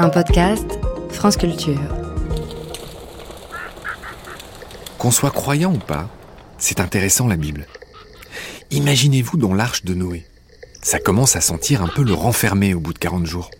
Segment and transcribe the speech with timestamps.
[0.00, 0.78] Un podcast
[1.10, 1.80] France Culture.
[4.96, 6.08] Qu'on soit croyant ou pas,
[6.56, 7.66] c'est intéressant la Bible.
[8.70, 10.24] Imaginez-vous dans l'arche de Noé.
[10.82, 13.50] Ça commence à sentir un peu le renfermé au bout de 40 jours.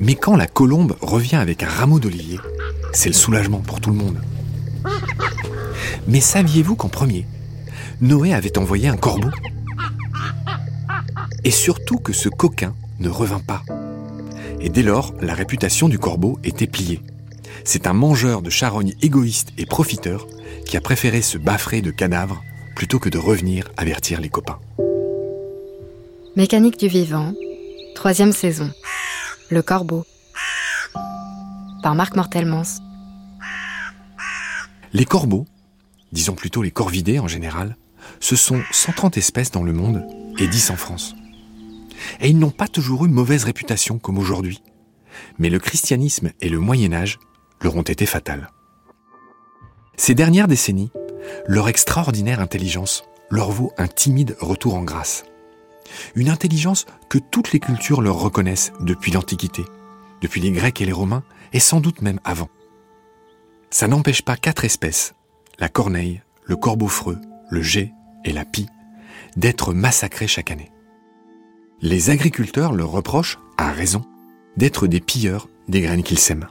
[0.00, 2.40] Mais quand la colombe revient avec un rameau d'olivier,
[2.92, 4.20] c'est le soulagement pour tout le monde.
[6.08, 7.28] Mais saviez-vous qu'en premier,
[8.00, 9.30] Noé avait envoyé un corbeau?
[11.44, 13.62] Et surtout que ce coquin ne revint pas.
[14.64, 17.02] Et dès lors, la réputation du corbeau était pliée.
[17.64, 20.26] C'est un mangeur de charognes égoïste et profiteur
[20.64, 22.42] qui a préféré se baffrer de cadavres
[22.74, 24.58] plutôt que de revenir avertir les copains.
[26.34, 27.34] Mécanique du vivant,
[27.94, 28.72] troisième saison.
[29.50, 30.06] Le corbeau.
[31.82, 32.80] Par Marc Mortelmans.
[34.94, 35.44] Les corbeaux,
[36.12, 37.76] disons plutôt les corvidés en général,
[38.18, 40.02] ce sont 130 espèces dans le monde
[40.38, 41.14] et 10 en France.
[42.20, 44.62] Et ils n'ont pas toujours eu mauvaise réputation comme aujourd'hui.
[45.38, 47.18] Mais le christianisme et le Moyen Âge
[47.62, 48.50] leur ont été fatals.
[49.96, 50.90] Ces dernières décennies,
[51.46, 55.24] leur extraordinaire intelligence leur vaut un timide retour en grâce.
[56.14, 59.64] Une intelligence que toutes les cultures leur reconnaissent depuis l'Antiquité,
[60.20, 62.48] depuis les Grecs et les Romains, et sans doute même avant.
[63.70, 65.14] Ça n'empêche pas quatre espèces,
[65.58, 67.92] la corneille, le corbeau-freux, le jet
[68.24, 68.68] et la pie,
[69.36, 70.70] d'être massacrées chaque année.
[71.80, 74.02] Les agriculteurs leur reprochent, à raison,
[74.56, 76.48] d'être des pilleurs des graines qu'ils sèment.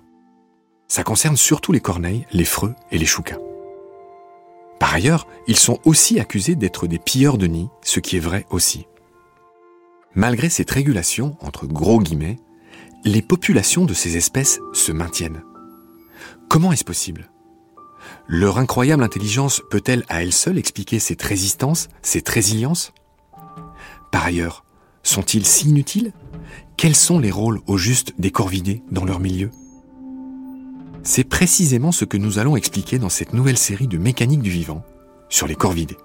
[0.87, 3.39] Ça concerne surtout les corneilles, les freux et les choucas.
[4.79, 8.45] Par ailleurs, ils sont aussi accusés d'être des pilleurs de nids, ce qui est vrai
[8.49, 8.85] aussi.
[10.13, 12.37] Malgré cette régulation, entre gros guillemets,
[13.03, 15.43] les populations de ces espèces se maintiennent.
[16.49, 17.31] Comment est-ce possible?
[18.27, 22.93] Leur incroyable intelligence peut-elle à elle seule expliquer cette résistance, cette résilience?
[24.11, 24.62] Par ailleurs,
[25.03, 26.13] sont-ils si inutiles?
[26.77, 29.51] Quels sont les rôles au juste des corvidés dans leur milieu?
[31.03, 34.83] C'est précisément ce que nous allons expliquer dans cette nouvelle série de mécanique du vivant
[35.29, 35.97] sur les corvidés.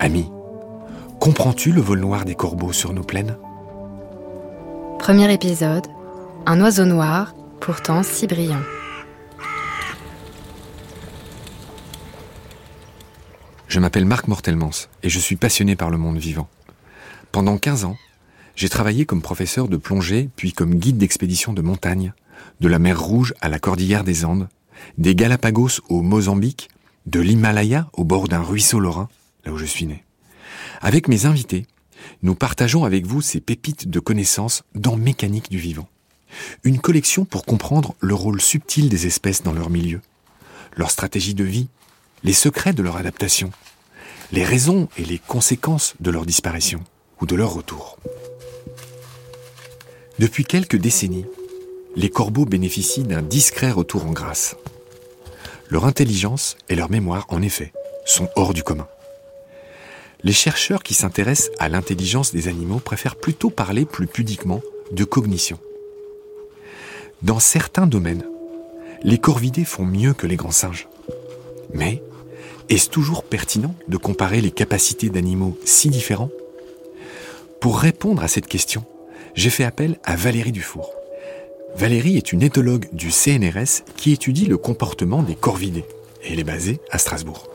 [0.00, 0.30] Ami,
[1.20, 3.36] comprends-tu le vol noir des corbeaux sur nos plaines?
[4.98, 5.86] Premier épisode.
[6.46, 8.62] Un oiseau noir, pourtant si brillant.
[13.68, 16.48] Je m'appelle Marc Mortelmans et je suis passionné par le monde vivant.
[17.36, 17.98] Pendant 15 ans,
[18.54, 22.14] j'ai travaillé comme professeur de plongée puis comme guide d'expédition de montagne,
[22.62, 24.48] de la mer Rouge à la cordillère des Andes,
[24.96, 26.70] des Galapagos au Mozambique,
[27.04, 29.10] de l'Himalaya au bord d'un ruisseau lorrain,
[29.44, 30.02] là où je suis né.
[30.80, 31.66] Avec mes invités,
[32.22, 35.90] nous partageons avec vous ces pépites de connaissances dans Mécanique du vivant.
[36.64, 40.00] Une collection pour comprendre le rôle subtil des espèces dans leur milieu,
[40.74, 41.68] leur stratégie de vie,
[42.24, 43.50] les secrets de leur adaptation,
[44.32, 46.82] les raisons et les conséquences de leur disparition
[47.20, 47.98] ou de leur retour.
[50.18, 51.26] Depuis quelques décennies,
[51.94, 54.56] les corbeaux bénéficient d'un discret retour en grâce.
[55.68, 57.72] Leur intelligence et leur mémoire, en effet,
[58.04, 58.86] sont hors du commun.
[60.22, 64.62] Les chercheurs qui s'intéressent à l'intelligence des animaux préfèrent plutôt parler plus pudiquement
[64.92, 65.58] de cognition.
[67.22, 68.24] Dans certains domaines,
[69.02, 70.88] les corvidés font mieux que les grands singes.
[71.72, 72.02] Mais
[72.68, 76.30] est-ce toujours pertinent de comparer les capacités d'animaux si différents
[77.60, 78.84] Pour répondre à cette question,
[79.34, 80.92] j'ai fait appel à Valérie Dufour.
[81.74, 85.84] Valérie est une éthologue du CNRS qui étudie le comportement des corvidés
[86.22, 87.48] et elle est basée à Strasbourg.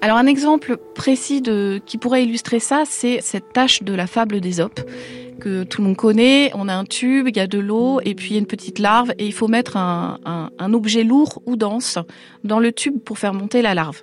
[0.00, 1.42] Alors un exemple précis
[1.86, 4.80] qui pourrait illustrer ça, c'est cette tâche de la fable d'Ésope
[5.42, 6.52] que tout le monde connaît.
[6.54, 8.46] On a un tube, il y a de l'eau et puis il y a une
[8.46, 11.98] petite larve et il faut mettre un, objet lourd ou dense
[12.44, 14.02] dans le tube pour faire monter la larve.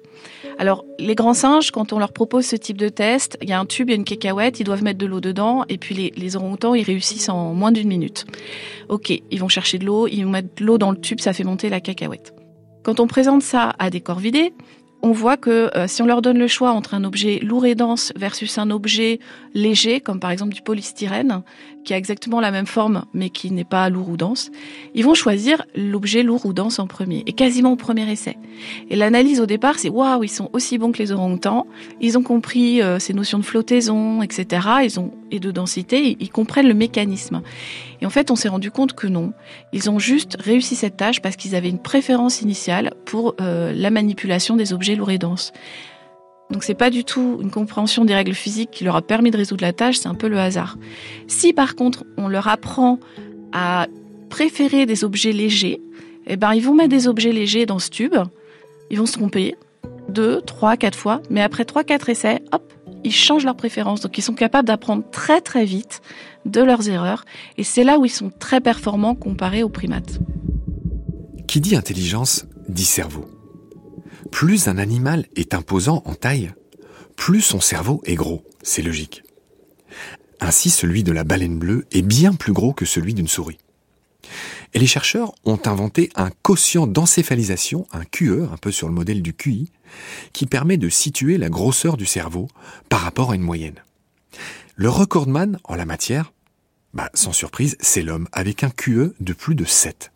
[0.58, 3.60] Alors les grands singes, quand on leur propose ce type de test, il y a
[3.60, 5.96] un tube, il y a une cacahuète, ils doivent mettre de l'eau dedans et puis
[5.96, 8.26] les, les orang-outans, ils réussissent en moins d'une minute.
[8.90, 11.32] Ok, ils vont chercher de l'eau, ils vont mettre de l'eau dans le tube, ça
[11.32, 12.34] fait monter la cacahuète.
[12.84, 14.54] Quand on présente ça à des corvidés,
[15.02, 17.76] on voit que euh, si on leur donne le choix entre un objet lourd et
[17.76, 19.20] dense versus un objet
[19.54, 21.42] léger, comme par exemple du polystyrène,
[21.90, 24.52] qui a exactement la même forme mais qui n'est pas lourd ou dense,
[24.94, 28.38] ils vont choisir l'objet lourd ou dense en premier, et quasiment au premier essai.
[28.92, 31.66] Et l'analyse au départ, c'est waouh, ils sont aussi bons que les orang-outans,
[32.00, 34.68] ils ont compris euh, ces notions de flottaison, etc.
[34.84, 37.42] Ils ont et de densité, ils comprennent le mécanisme.
[38.02, 39.34] Et en fait, on s'est rendu compte que non,
[39.74, 43.90] ils ont juste réussi cette tâche parce qu'ils avaient une préférence initiale pour euh, la
[43.90, 45.54] manipulation des objets lourds et denses.
[46.52, 49.38] Donc c'est pas du tout une compréhension des règles physiques qui leur a permis de
[49.38, 50.78] résoudre la tâche, c'est un peu le hasard.
[51.28, 53.00] Si par contre on leur apprend
[53.52, 53.88] à
[54.30, 55.82] préférer des objets légers,
[56.28, 58.16] eh ben ils vont mettre des objets légers dans ce tube,
[58.90, 59.56] ils vont se tromper
[60.10, 62.74] deux, trois, quatre fois, mais après trois, quatre essais, hop,
[63.04, 64.02] ils changent leurs préférences.
[64.02, 66.02] Donc ils sont capables d'apprendre très très vite
[66.46, 67.26] de leurs erreurs.
[67.58, 70.20] Et c'est là où ils sont très performants comparés aux primates.
[71.48, 73.26] Qui dit intelligence dit cerveau.
[74.32, 76.54] Plus un animal est imposant en taille,
[77.16, 79.24] plus son cerveau est gros, c'est logique.
[80.40, 83.58] Ainsi celui de la baleine bleue est bien plus gros que celui d'une souris.
[84.74, 89.22] Et les chercheurs ont inventé un quotient d'encéphalisation, un QE, un peu sur le modèle
[89.22, 89.72] du QI,
[90.32, 92.48] qui permet de situer la grosseur du cerveau
[92.88, 93.84] par rapport à une moyenne.
[94.76, 96.32] Le recordman en la matière,
[96.94, 100.12] bah, sans surprise, c'est l'homme avec un QE de plus de 7.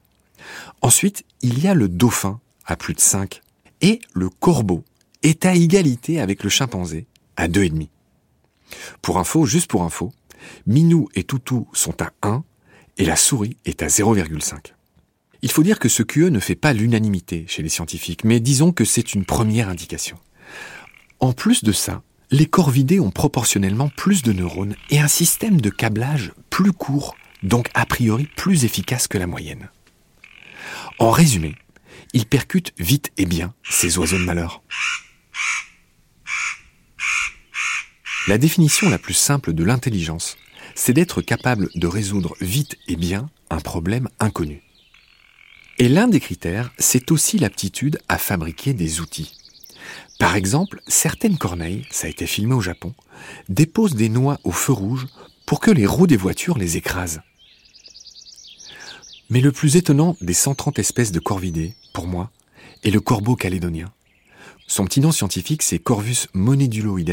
[0.81, 3.42] Ensuite, il y a le dauphin à plus de 5
[3.83, 4.83] et le corbeau
[5.21, 7.89] est à égalité avec le chimpanzé à 2,5.
[9.03, 10.11] Pour info, juste pour info,
[10.65, 12.43] Minou et Toutou sont à 1
[12.97, 14.73] et la souris est à 0,5.
[15.41, 18.71] Il faut dire que ce QE ne fait pas l'unanimité chez les scientifiques, mais disons
[18.71, 20.17] que c'est une première indication.
[21.19, 22.01] En plus de ça,
[22.31, 27.69] les corvidés ont proportionnellement plus de neurones et un système de câblage plus court, donc
[27.73, 29.69] a priori plus efficace que la moyenne.
[30.99, 31.55] En résumé,
[32.13, 34.61] ils percutent vite et bien ces oiseaux de malheur.
[38.27, 40.37] La définition la plus simple de l'intelligence,
[40.75, 44.63] c'est d'être capable de résoudre vite et bien un problème inconnu.
[45.79, 49.35] Et l'un des critères, c'est aussi l'aptitude à fabriquer des outils.
[50.19, 52.93] Par exemple, certaines corneilles, ça a été filmé au Japon,
[53.49, 55.07] déposent des noix au feu rouge
[55.45, 57.21] pour que les roues des voitures les écrasent.
[59.33, 62.29] Mais le plus étonnant des 130 espèces de corvidés, pour moi,
[62.83, 63.91] est le corbeau calédonien.
[64.67, 67.09] Son petit nom scientifique, c'est Corvus moneduloides,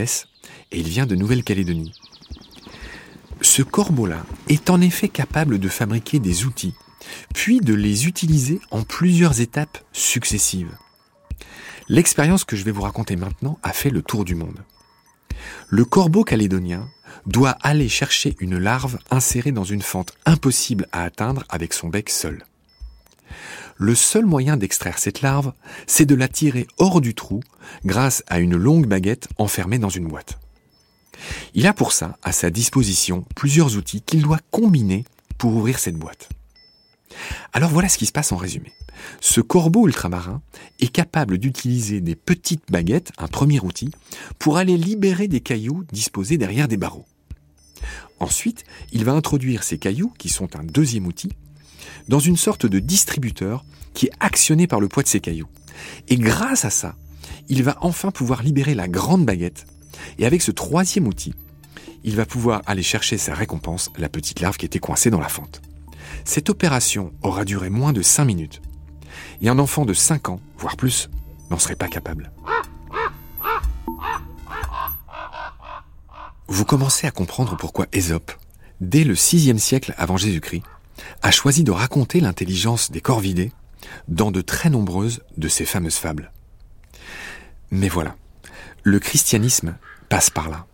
[0.70, 1.94] et il vient de Nouvelle-Calédonie.
[3.40, 6.74] Ce corbeau-là est en effet capable de fabriquer des outils,
[7.32, 10.76] puis de les utiliser en plusieurs étapes successives.
[11.88, 14.62] L'expérience que je vais vous raconter maintenant a fait le tour du monde.
[15.70, 16.86] Le corbeau calédonien
[17.26, 22.10] doit aller chercher une larve insérée dans une fente impossible à atteindre avec son bec
[22.10, 22.44] seul.
[23.76, 25.52] Le seul moyen d'extraire cette larve,
[25.86, 27.40] c'est de la tirer hors du trou
[27.84, 30.38] grâce à une longue baguette enfermée dans une boîte.
[31.54, 35.04] Il a pour ça à sa disposition plusieurs outils qu'il doit combiner
[35.38, 36.28] pour ouvrir cette boîte.
[37.52, 38.72] Alors voilà ce qui se passe en résumé.
[39.20, 40.42] Ce corbeau ultramarin
[40.80, 43.90] est capable d'utiliser des petites baguettes, un premier outil,
[44.38, 47.06] pour aller libérer des cailloux disposés derrière des barreaux.
[48.18, 51.30] Ensuite, il va introduire ces cailloux, qui sont un deuxième outil,
[52.08, 53.64] dans une sorte de distributeur
[53.94, 55.48] qui est actionné par le poids de ces cailloux.
[56.08, 56.94] Et grâce à ça,
[57.48, 59.66] il va enfin pouvoir libérer la grande baguette
[60.18, 61.34] et avec ce troisième outil,
[62.04, 65.28] il va pouvoir aller chercher sa récompense, la petite larve qui était coincée dans la
[65.28, 65.60] fente.
[66.24, 68.62] Cette opération aura duré moins de 5 minutes.
[69.40, 71.10] Et un enfant de 5 ans, voire plus,
[71.50, 72.30] n'en serait pas capable.
[76.48, 78.32] Vous commencez à comprendre pourquoi Ésope,
[78.80, 80.62] dès le 6e siècle avant Jésus-Christ,
[81.22, 83.52] a choisi de raconter l'intelligence des corvidés
[84.08, 86.32] dans de très nombreuses de ses fameuses fables.
[87.70, 88.16] Mais voilà,
[88.82, 89.76] le christianisme
[90.08, 90.66] passe par là.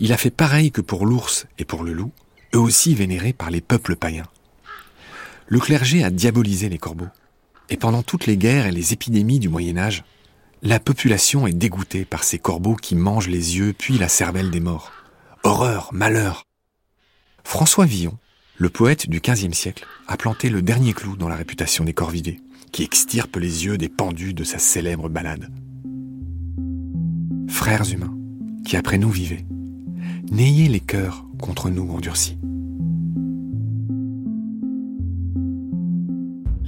[0.00, 2.12] Il a fait pareil que pour l'ours et pour le loup,
[2.54, 4.26] eux aussi vénérés par les peuples païens.
[5.50, 7.08] Le clergé a diabolisé les corbeaux.
[7.70, 10.04] Et pendant toutes les guerres et les épidémies du Moyen Âge,
[10.62, 14.60] la population est dégoûtée par ces corbeaux qui mangent les yeux puis la cervelle des
[14.60, 14.92] morts.
[15.44, 16.44] Horreur, malheur.
[17.44, 18.18] François Villon,
[18.58, 22.40] le poète du XVe siècle, a planté le dernier clou dans la réputation des corvidés,
[22.72, 25.50] qui extirpent les yeux des pendus de sa célèbre ballade.
[27.48, 28.14] Frères humains,
[28.66, 29.46] qui après nous vivez.
[30.30, 32.36] N'ayez les cœurs contre nous endurcis.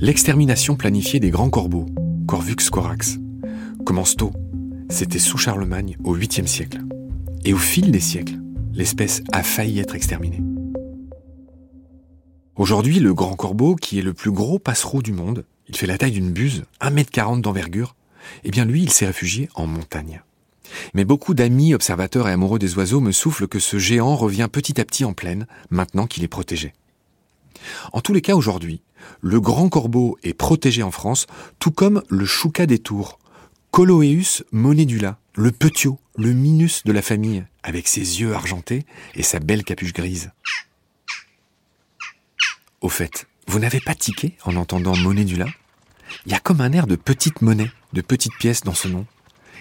[0.02, 1.84] L'extermination planifiée des grands corbeaux,
[2.26, 3.18] Corvux corax,
[3.84, 4.32] commence tôt.
[4.88, 6.78] C'était sous Charlemagne au 8e siècle.
[7.44, 8.38] Et au fil des siècles,
[8.72, 10.40] l'espèce a failli être exterminée.
[12.56, 15.98] Aujourd'hui, le grand corbeau, qui est le plus gros passereau du monde, il fait la
[15.98, 17.94] taille d'une buse, 1m40 d'envergure,
[18.44, 20.22] eh bien lui, il s'est réfugié en montagne.
[20.94, 24.80] Mais beaucoup d'amis, observateurs et amoureux des oiseaux me soufflent que ce géant revient petit
[24.80, 26.72] à petit en plaine, maintenant qu'il est protégé.
[27.92, 28.80] En tous les cas, aujourd'hui,
[29.20, 31.26] le grand corbeau est protégé en France,
[31.58, 33.18] tout comme le chouca des tours,
[33.70, 39.38] Coloeus monedula, le petiot, le minus de la famille, avec ses yeux argentés et sa
[39.38, 40.32] belle capuche grise.
[42.80, 45.46] Au fait, vous n'avez pas tiqué en entendant monedula?
[46.26, 49.06] Il y a comme un air de petite monnaie, de petite pièce dans ce nom.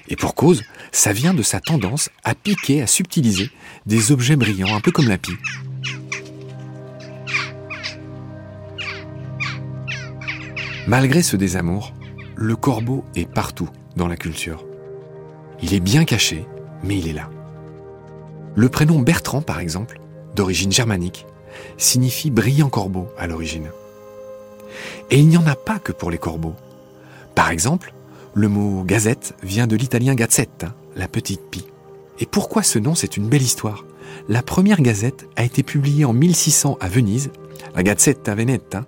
[0.08, 3.52] Et pour cause, ça vient de sa tendance à piquer, à subtiliser
[3.86, 5.38] des objets brillants, un peu comme la pie.
[10.90, 11.94] Malgré ce désamour,
[12.36, 14.66] le corbeau est partout dans la culture.
[15.62, 16.48] Il est bien caché,
[16.84, 17.30] mais il est là.
[18.56, 20.02] Le prénom Bertrand, par exemple,
[20.36, 21.28] d'origine germanique,
[21.78, 23.70] signifie brillant corbeau à l'origine.
[25.12, 26.56] Et il n'y en a pas que pour les corbeaux.
[27.36, 27.94] Par exemple,
[28.34, 31.68] le mot gazette vient de l'italien gazzetta, la petite pie.
[32.18, 33.86] Et pourquoi ce nom C'est une belle histoire.
[34.28, 37.30] La première gazette a été publiée en 1600 à Venise,
[37.76, 38.86] la Gazzetta Veneta,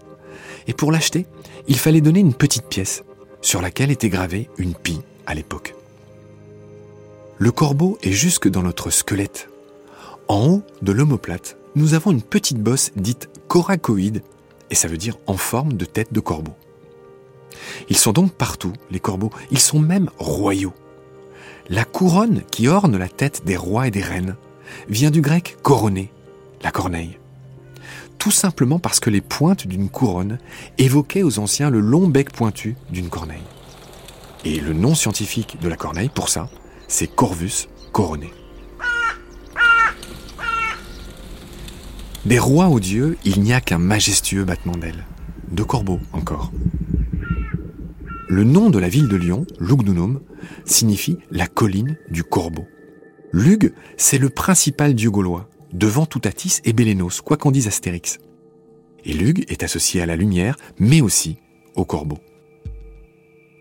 [0.67, 1.25] et pour l'acheter,
[1.67, 3.03] il fallait donner une petite pièce
[3.41, 5.75] sur laquelle était gravée une pie à l'époque.
[7.37, 9.49] Le corbeau est jusque dans notre squelette.
[10.27, 14.21] En haut de l'omoplate, nous avons une petite bosse dite coracoïde,
[14.69, 16.53] et ça veut dire en forme de tête de corbeau.
[17.89, 20.73] Ils sont donc partout, les corbeaux, ils sont même royaux.
[21.69, 24.35] La couronne qui orne la tête des rois et des reines
[24.87, 26.11] vient du grec couronner,
[26.61, 27.17] la corneille.
[28.21, 30.37] Tout simplement parce que les pointes d'une couronne
[30.77, 33.41] évoquaient aux anciens le long bec pointu d'une corneille.
[34.45, 36.47] Et le nom scientifique de la corneille, pour ça,
[36.87, 38.29] c'est Corvus couronné.
[42.23, 45.03] Des rois aux dieux, il n'y a qu'un majestueux battement d'ailes.
[45.49, 46.51] De corbeaux encore.
[48.29, 50.21] Le nom de la ville de Lyon, Lugdunum,
[50.63, 52.67] signifie la colline du corbeau.
[53.31, 58.19] Lug, c'est le principal dieu gaulois, devant Toutatis et Bélénos, quoi qu'en dise Astérix.
[59.05, 61.37] Et Lug est associé à la lumière, mais aussi
[61.75, 62.19] au corbeau.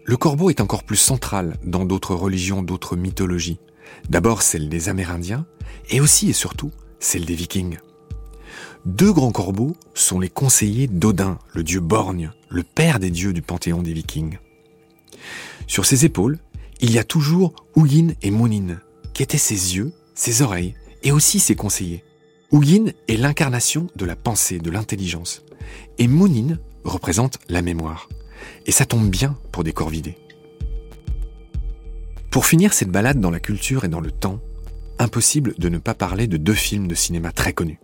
[0.04, 3.60] Le corbeau est encore plus central dans d'autres religions, d'autres mythologies.
[4.08, 5.46] D'abord celle des Amérindiens,
[5.88, 7.78] et aussi et surtout celle des Vikings.
[8.86, 13.42] Deux grands corbeaux sont les conseillers d'Odin, le dieu borgne, le père des dieux du
[13.42, 14.38] panthéon des Vikings.
[15.66, 16.38] Sur ses épaules,
[16.80, 18.80] il y a toujours Hugin et Munin,
[19.12, 22.04] qui étaient ses yeux, ses oreilles et aussi ses conseillers.
[22.52, 25.44] Hugin est l'incarnation de la pensée, de l'intelligence,
[25.98, 28.08] et Munin représente la mémoire.
[28.66, 30.16] Et ça tombe bien pour des corvidés.
[32.30, 34.40] Pour finir cette balade dans la culture et dans le temps,
[34.98, 37.80] impossible de ne pas parler de deux films de cinéma très connus.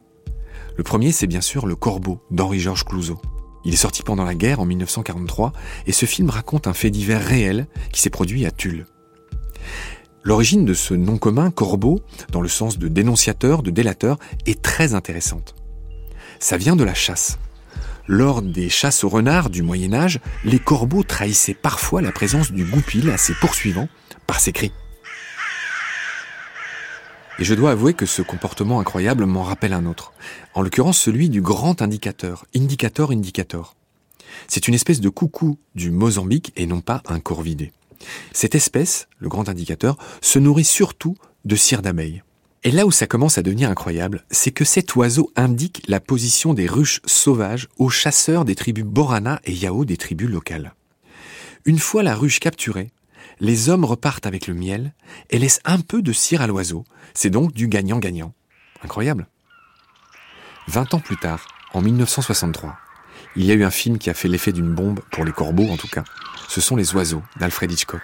[0.76, 3.20] Le premier, c'est bien sûr Le Corbeau d'Henri-Georges Clouzot.
[3.64, 5.52] Il est sorti pendant la guerre en 1943
[5.87, 8.87] et ce film raconte un fait divers réel qui s'est produit à Tulle.
[10.26, 12.00] L'origine de ce nom commun, corbeau,
[12.33, 15.54] dans le sens de dénonciateur, de délateur, est très intéressante.
[16.40, 17.38] Ça vient de la chasse.
[18.09, 22.64] Lors des chasses aux renards du Moyen Âge, les corbeaux trahissaient parfois la présence du
[22.64, 23.87] goupil à ses poursuivants
[24.26, 24.73] par ses cris.
[27.38, 30.12] Et je dois avouer que ce comportement incroyable m'en rappelle un autre,
[30.54, 33.76] en l'occurrence celui du grand indicateur, indicator indicator.
[34.49, 37.71] C'est une espèce de coucou du Mozambique et non pas un corvidé.
[38.33, 42.23] Cette espèce, le grand indicateur, se nourrit surtout de cire d'abeille.
[42.65, 46.53] Et là où ça commence à devenir incroyable, c'est que cet oiseau indique la position
[46.53, 50.75] des ruches sauvages aux chasseurs des tribus Borana et Yao des tribus locales.
[51.65, 52.91] Une fois la ruche capturée,
[53.38, 54.95] les hommes repartent avec le miel
[55.31, 56.85] et laissent un peu de cire à l'oiseau.
[57.15, 58.35] C'est donc du gagnant-gagnant.
[58.83, 59.29] Incroyable.
[60.69, 62.76] Vingt ans plus tard, en 1963,
[63.37, 65.69] il y a eu un film qui a fait l'effet d'une bombe, pour les corbeaux
[65.69, 66.05] en tout cas.
[66.49, 68.02] Ce sont Les Oiseaux d'Alfred Hitchcock.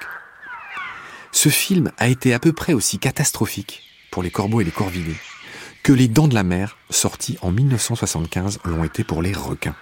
[1.33, 5.17] Ce film a été à peu près aussi catastrophique pour les corbeaux et les corvidés
[5.83, 9.75] que Les Dents de la Mer, sortis en 1975, l'ont été pour les requins.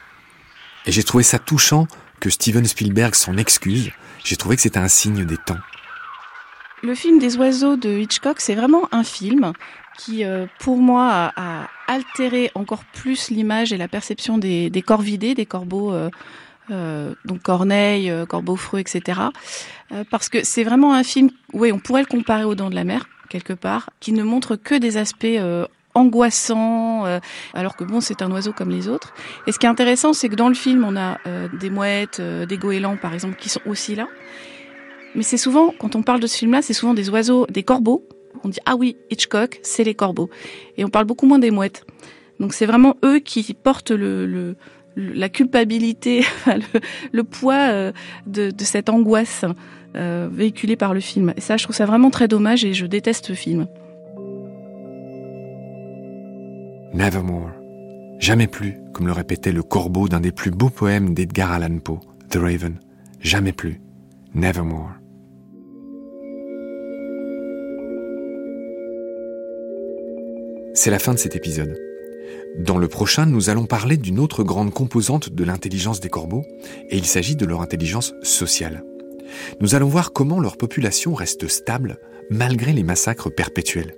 [0.86, 1.86] Et j'ai trouvé ça touchant
[2.20, 3.90] que Steven Spielberg s'en excuse.
[4.24, 5.58] J'ai trouvé que c'était un signe des temps.
[6.82, 9.52] Le film des oiseaux de Hitchcock, c'est vraiment un film
[9.98, 15.34] qui, euh, pour moi, a, altéré encore plus l'image et la perception des, des corvidés,
[15.34, 16.08] des corbeaux, euh,
[16.70, 19.20] euh, donc Corneille, Corbeau Freux, etc.
[20.08, 22.84] parce que c'est vraiment un film, oui, on pourrait le comparer aux Dents de la
[22.84, 25.26] Mer, quelque part, qui ne montre que des aspects
[25.94, 27.06] angoissants,
[27.54, 29.12] alors que bon, c'est un oiseau comme les autres.
[29.48, 31.18] Et ce qui est intéressant, c'est que dans le film, on a
[31.58, 34.06] des mouettes, des goélands, par exemple, qui sont aussi là.
[35.14, 38.06] Mais c'est souvent, quand on parle de ce film-là, c'est souvent des oiseaux, des corbeaux.
[38.44, 40.30] On dit ah oui, Hitchcock, c'est les corbeaux.
[40.76, 41.84] Et on parle beaucoup moins des mouettes.
[42.38, 43.92] Donc c'est vraiment eux qui portent
[44.96, 46.24] la culpabilité,
[47.12, 47.92] le, poids euh,
[48.26, 49.44] de, de, cette angoisse
[49.96, 51.34] euh, véhiculée par le film.
[51.36, 53.66] Et ça, je trouve ça vraiment très dommage et je déteste ce film.
[56.94, 57.50] Nevermore.
[58.18, 62.00] Jamais plus, comme le répétait le corbeau d'un des plus beaux poèmes d'Edgar Allan Poe,
[62.30, 62.78] The Raven.
[63.20, 63.80] Jamais plus.
[64.34, 64.99] Nevermore.
[70.82, 71.78] C'est la fin de cet épisode.
[72.58, 76.42] Dans le prochain, nous allons parler d'une autre grande composante de l'intelligence des corbeaux,
[76.88, 78.82] et il s'agit de leur intelligence sociale.
[79.60, 81.98] Nous allons voir comment leur population reste stable
[82.30, 83.94] malgré les massacres perpétuels.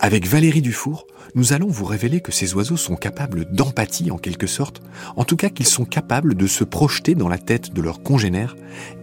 [0.00, 4.46] Avec Valérie Dufour, nous allons vous révéler que ces oiseaux sont capables d'empathie en quelque
[4.46, 4.82] sorte,
[5.16, 8.54] en tout cas qu'ils sont capables de se projeter dans la tête de leurs congénères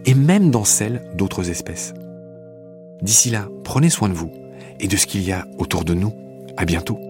[0.06, 1.92] et même dans celle d'autres espèces.
[3.02, 4.30] D'ici là, prenez soin de vous
[4.78, 6.14] et de ce qu'il y a autour de nous
[6.58, 7.07] À bientôt.